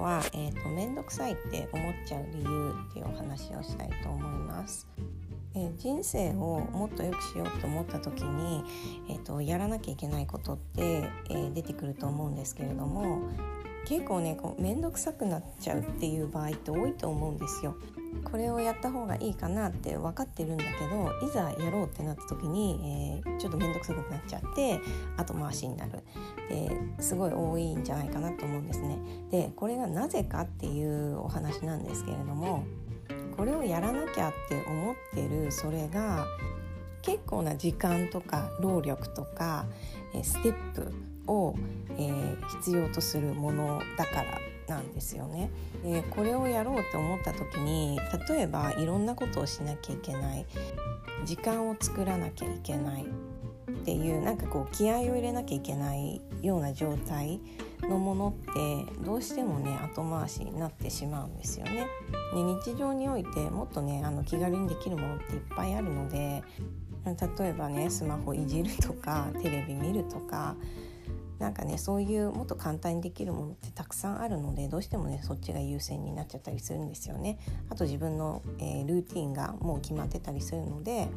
[0.00, 4.88] は、えーと、面倒くさいって思っちゃう理由っていうお話をしたいと思います。
[5.54, 8.62] えー、人生をもっと良くしようと思った時に、
[9.08, 13.22] えーと、やらなきゃいけないことって、えー、出てくると思うんですけれども
[13.86, 17.74] 結構ねこう面倒くさくなっちゃうっていう場合って多いと思うんですよ。
[18.24, 24.80] これをやった方がいいかなって分かってるんだけどいざやろうってなった時に、えー、ちょっと面倒くさくなっちゃって
[25.16, 26.02] 後回しになる
[26.48, 28.98] ですごい多いんじゃないかなと思うんですね。
[29.30, 32.64] でこれがなぜかっていうお話なんですけれども
[33.36, 36.26] これをやらなきゃって思ってるそれが
[37.02, 39.66] 結構な時間とか労力とか
[40.22, 40.92] ステップ
[41.26, 41.54] を、
[41.96, 44.38] えー、必要とするものだから
[44.68, 45.50] なんですよね。
[45.82, 50.46] でこれをやろうって思った時に例えばいろんなことをしなきゃいけない
[51.24, 57.40] 時間を作らなきゃいけないっていうなんかこう気合を入れなきゃいけないような状態
[57.82, 61.86] のものってどうしてもね後回しになってしまうんですよね。
[62.34, 66.42] で日常においてもっとねあの気軽にできるものっていっぱいあるので
[67.04, 70.56] 例えばねスマホいじるとかテレビ見るとか
[71.38, 77.38] なんかねそういうもっと簡単にできるものってたくさんあるのでどうしてもねそっちが優先になっちゃったりするんですよね。
[77.70, 81.08] あと自分の、えー、ルーティンがもう決まってたりするので、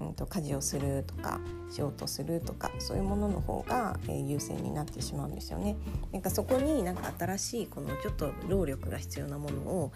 [0.00, 5.76] うんと、家事をするとか仕事するとかそういうものの方が、えー、優先になってしまうんですよね。
[6.12, 9.92] なんかそこになんか新しいこのちょっと労力が必要なものを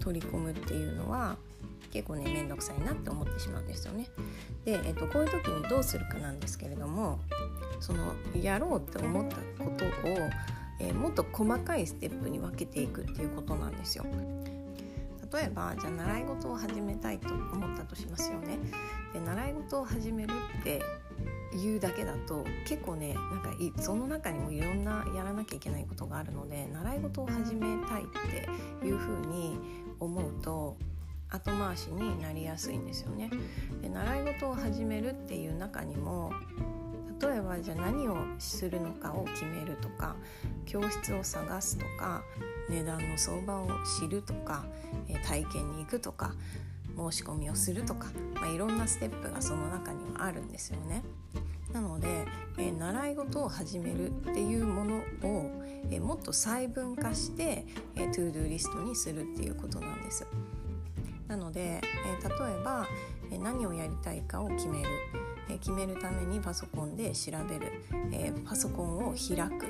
[0.00, 1.36] 取り込むっていうのは
[1.92, 4.08] 結構ね面倒くさいなって思ってしまうんですよね。
[4.64, 7.20] で、えっと、こういう時にどうするかなんですけれども
[7.80, 9.88] そのやろうって思ったことを、
[10.80, 14.04] えー、もっと細かいステップに分けていくっていうことなんですよ。
[15.34, 18.56] 例えばじゃあ習い事を始めたいと思ったとしますよね。
[19.12, 20.80] で習い事を始めるって
[21.52, 28.06] 言うだけだと結構ねなんかその中にもいろんなやらなきゃいけないことがあるので習い事を始めたいっ
[28.80, 29.58] ていうふうに
[29.98, 30.76] 思うと
[31.30, 33.28] 後回しになりやすいんですよね。
[33.82, 36.32] で習い事を始めるっていう中にも
[37.24, 40.16] 例えばじゃあ何をするのかを決めるとか
[40.66, 42.22] 教室を探すとか
[42.68, 43.68] 値段の相場を
[43.98, 44.64] 知るとか
[45.26, 46.34] 体験に行くとか
[46.96, 51.02] 申し込みをするとか、まあ、いろんなステップがその中にはあるんですよね。
[51.72, 52.24] なので、
[52.56, 55.02] えー、習い事を始めるっていうものを、
[55.90, 60.24] えー、もっと細分化して、えー、 to do リストにするっていうことなんです。
[61.26, 61.80] なので、え
[62.22, 62.86] 例えば、
[63.32, 64.88] え何をやりたいかを決める、
[65.48, 67.72] 決めるためにパソコンで調べる、
[68.12, 69.66] えパソコンを開く。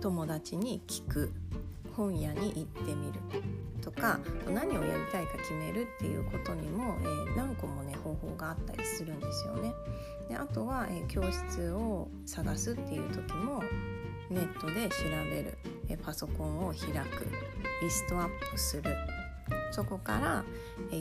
[0.00, 1.32] 友達に聞く。
[1.94, 3.18] 本屋に行ってみる。
[3.80, 9.72] とか何をやりたいか決めるっていうことにも、えー、何個もね方法があったりするんですよね。
[10.28, 13.62] であとは、えー、教室を探すっていう時も
[14.30, 14.94] ネットで調
[15.30, 15.58] べる、
[15.88, 17.26] え、パソコンを開く。
[17.80, 18.94] リストアップする。
[19.70, 20.44] そこから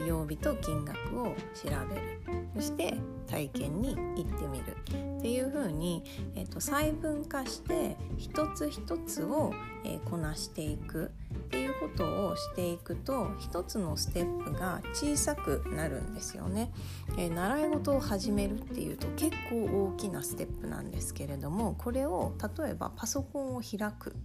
[0.05, 2.19] 曜日と金額を調べる。
[2.55, 2.95] そして
[3.28, 4.75] 体験に行ってみる。
[5.17, 6.03] っていう風に、
[6.35, 9.51] えーと、細分化して一つ一つを、
[9.83, 11.11] え、こなしていく。
[11.47, 16.72] っていうことをしていくと一つのステップが小さくなるんですよね、
[17.17, 24.16] えー、習い事を始めるっていうと結構大きなステップなんですけれどもこれを例えばパソコンを開く。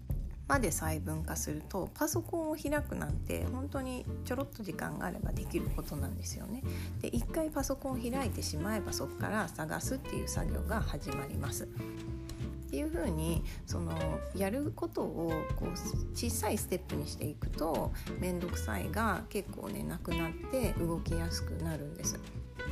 [0.48, 6.62] まで細分化するとパソコンを開くなんて本当にちょろっと時間があればできることなんですよね。
[7.00, 11.64] で一回パソコンを開いてしまえばそこから探すっていう作業が始まります。
[11.64, 13.92] っていう風にその
[14.34, 22.18] やることをこう小さいステップにしていくと面倒くさいが結構ねなくなって動きやすくなるんです。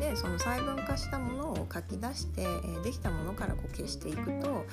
[0.00, 4.64] でその細分化したものを書き出して、え、できたものからこう消していくと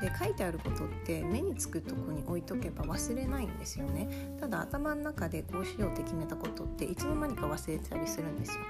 [0.00, 8.62] で書いてあることって目につくとこに置いとけば忘れないんですよねただ頭の中でこうしようって決めたことっていつの間にか忘れてたりするんですよ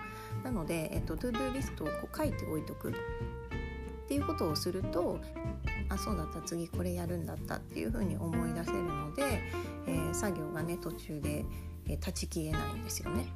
[0.44, 2.94] なので、えーと、トゥードゥリストをこう書いておいとくっ
[4.08, 5.20] ていうことをすると
[5.88, 9.42] あそうだった次これやるんだったっていうふうに思い出せるので、
[9.86, 11.44] えー、作業がね途中で、
[11.86, 13.26] えー、断ち切れないんですよね。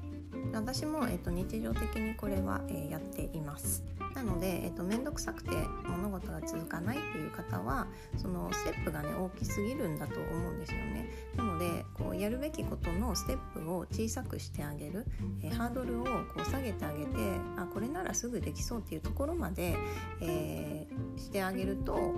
[0.53, 3.85] 私も、えーと、日常的にこれは、えー、やっています
[4.15, 5.51] なので、えーと、面倒くさくて
[5.87, 7.87] 物事が続かないっていう方は
[8.17, 15.05] そのステップがね大きすぎるんだと思うんですよねなのでこうやるべきことのステップを小さくしてあげる、
[15.43, 17.11] えー、ハードルをこう下げてあげて
[17.57, 19.77] あこれならすぐできそうっていうところまで、
[20.23, 22.15] えー、してあげると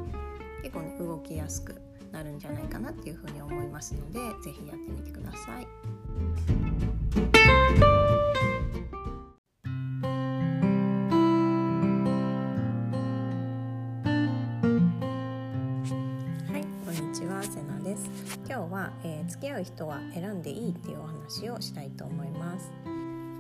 [0.63, 1.81] 結構ね動きやすく
[2.13, 6.68] なるんじゃないかなっていうふうに思いますので是非やってみてください。
[18.49, 22.73] 今日は、えー、付き合う人は選んでいいっていうお話をしたいと思います。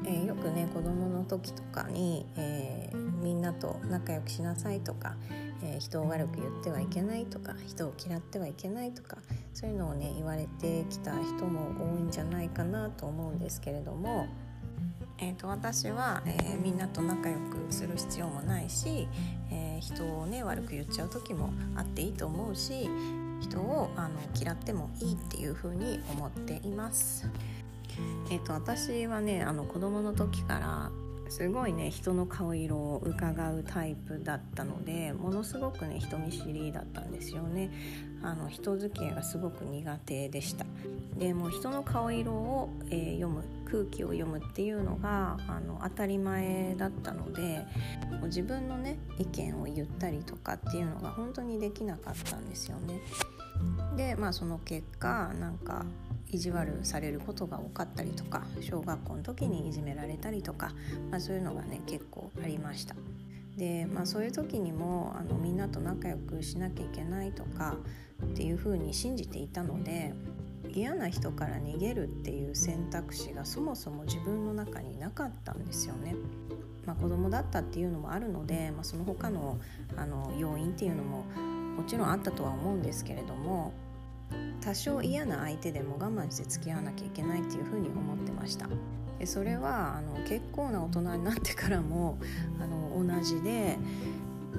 [0.05, 5.16] えー、よくね子供の時とかに、えー、みんなと仲良くしなさいとか、
[5.62, 9.16] え人を悪く言ってはいけないとか人を嫌ってはいけないとか
[9.55, 14.28] そういうのをね言われてきた人も多いんじゃないかなと思うんですけれども
[15.20, 19.08] えーと、私は、えー、みんなと仲良くする必要もないし、
[19.50, 22.88] えー、人をね悪く言っちゃう時もあっていいと思うし
[23.40, 27.29] 人をあの嫌ってもいいっていうふうに思っています。
[28.31, 30.90] えっと、私はねあの子供の時から
[31.28, 37.70] すごいね人の顔色を伺うタイプだったのでものすごくね人見知りだったんですよね。
[38.22, 40.66] あの人付き合いがすごく苦手でした。
[41.16, 47.64] でもう人の顔色を、えー、読む空気を読むっていうのがあの当たり前だったので
[48.10, 53.00] もう自分のね意見を言ったりとかっていうのが本当にできなかったんですよね。
[53.96, 55.84] でまあその結果なんか
[56.30, 60.72] 意地悪されることが多かったりとか小学校の時にいじめられたりとか、
[61.10, 62.94] まあ、そういうのがね結構ありました。
[63.56, 67.76] でまあ、そういう時にもあのみんなと仲良くしなきゃいけないとか
[68.25, 70.14] っていうふうに信じていたので
[70.72, 76.14] 嫌な人から逃げるっていう選択肢がそもそも自分の中になかったんですよね。
[76.86, 79.58] まあ、子供だったっていうのもあるので、まあ、その他の
[79.96, 81.24] あの要因っていうのも
[81.76, 83.72] もちろんあったとは思うんですけれども
[84.60, 88.69] 多少嫌な相手でも我慢して付き合わなきゃいけないっていうふうに思ってました。
[89.19, 92.19] でそれはあの結構な大人になってからも
[92.60, 93.78] あの同じで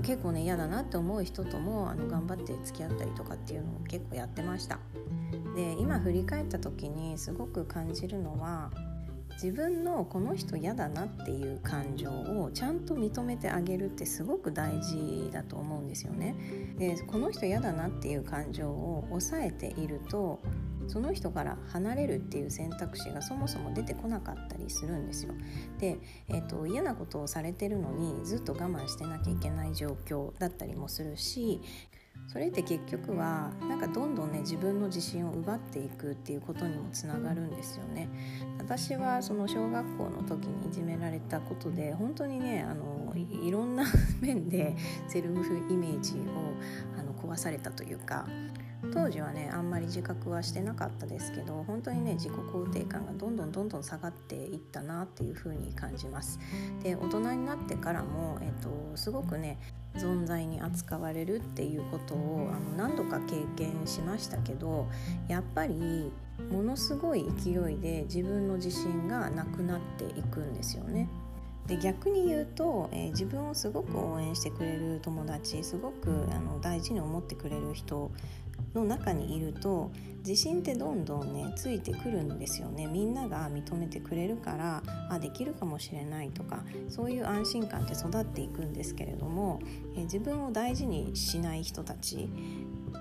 [0.04, 4.80] 結構ね嫌だなって思う人ともあの頑張って付き合ったりとかっていうのを結構やってました。
[5.56, 8.72] で今振り返った時にすごく感じるのは
[9.42, 16.36] 自分のこの人嫌だなっていう感情をちゃんと認めてあげるってすごく大事だと思うんですよね。
[16.78, 20.42] でこの人嫌だなっていう感情を抑えていると
[20.88, 25.34] その人から離れるっていう選択肢がそもそも出てこなかったりするんですよ。
[25.78, 31.62] で、えーと、嫌なことをされてるのにずっと我慢してなきゃいけない状況だったりもするし
[32.32, 38.08] それって結局はなんかどんどんね自分の自信を奪っていくっていうことにもつながるんですよね。
[38.60, 43.84] 私はその小学校の時にいじめられたことで本当にねあのいろんな
[44.22, 44.76] 面で
[45.08, 46.20] セルフイメージを
[47.00, 48.28] あの壊されたというか
[48.94, 56.40] 当時はねあんまり自覚はしてなかったですけど本当にね自己肯定感がどんどんどんどん下がっていったなっていう風に感じます
[56.84, 59.58] で大人になってからも、えーと、すごくね
[59.96, 64.88] 存在に扱われるっていうことをあの何度か経験しましたけど
[65.28, 66.12] やっぱり
[66.52, 71.10] ものすごい勢いで自分の自信がなくなっていくんですよね。
[71.68, 78.10] で逆に言うと、えー、自分をすごく応援してくれる友達すごくあの大事に思ってくれる人
[78.74, 89.60] の中にいると自信ってどんどんねついてくるんですよねみんなが認めてくれるからあできるかもしれないとかそういう安心感って育っていくんですけれども
[89.96, 92.30] え自分を大事にしない人たち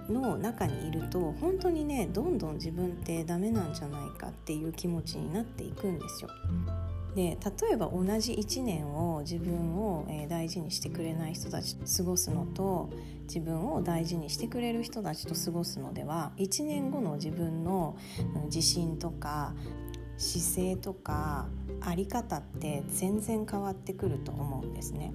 [0.08, 6.30] の中にいると本当にねどんどん自分ってダメなんじゃないかっていう気持ちになっていくんですよ。
[7.18, 12.90] で例えば同じ1年を自分を、大事にしてくれない人たちと過ごすのと
[13.22, 17.96] 自分を大事にしてくれる人たちと過ごすのでは1年後の自分の
[18.44, 19.54] 自信とか
[20.16, 21.48] 姿勢とか
[21.80, 25.12] 在り方って全然変わってくると思うんですね。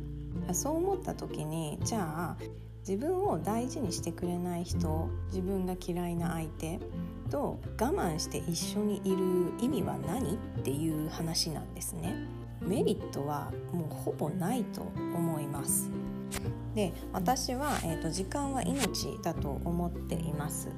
[0.52, 2.38] そう思った時にじゃあ
[2.86, 6.82] 自分を大事にしてくれない人自分が嫌いな相手
[7.30, 12.16] と我慢して一緒にいる意味は何っていう話なんですね。
[12.62, 15.90] メリットはもうほぼないと思います。
[16.76, 20.70] で私は、えーと、時間は命だと思っています。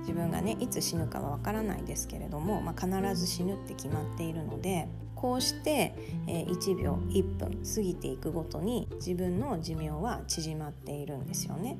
[0.00, 5.94] 自分がねいつ死ぬかはわからないですけれども、まあ、必ず死ぬって決まっているのでこうして、
[6.26, 11.78] えー、1秒1分過ぎていくごとに自分の寿命は縮まっているんですよね。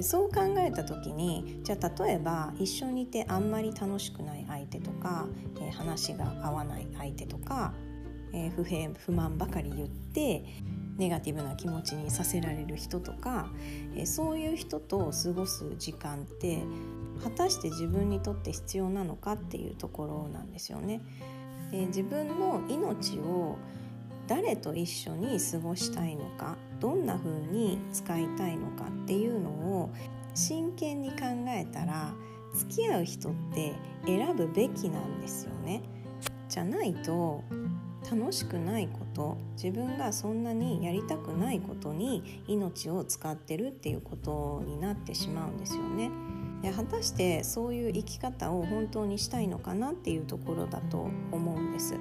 [0.00, 5.26] そう考えた時にじゃあ例えば一緒にいてあんまり楽しくない相手とか、
[5.60, 7.74] え、話が合わない相手とか、
[8.32, 10.44] え、不平不満ばかり言って
[10.96, 13.48] ネガティブな気持ちにさせられる人とか、
[13.96, 16.62] え、そういう人と過ごす時間って
[17.22, 21.00] 果たして自分にとって必要なのかっていうところなんですよね。
[21.70, 23.58] で自分の命を
[24.28, 29.90] 誰と一緒に過ごしたいのかどんな風に使いたいのかっていうのを
[30.34, 31.16] 真剣に考
[31.48, 32.12] えたら
[32.54, 33.72] 付き合う人って
[34.06, 35.82] 選ぶべきなんですよね。
[36.48, 37.42] じゃないと
[38.10, 46.10] 楽しくないこと自分がそんなにやりたくないことに命を使ってるっていうことになってしまうんですよね。
[46.62, 51.94] で果たしてそういう生き方を本当にしたいのかなっていうところだと思うんです。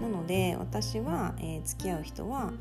[0.00, 2.52] なので私は、えー、付き合う人は、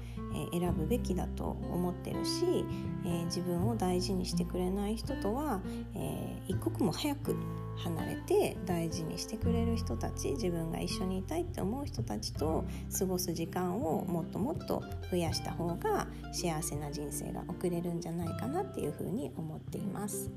[0.51, 2.65] えー、選ぶべきだと思ってるし、
[3.05, 5.61] えー、自分を大事にしてくれない人とは、
[5.95, 7.35] え一刻も早く
[7.77, 12.65] 離れて大事にしてくれる人たち自分が一緒にいたいって思う人たちと
[12.97, 20.29] 過ごす時間をもっともっと増やした方が幸せな人生が送れるんじゃないかなっていうふうに思っています。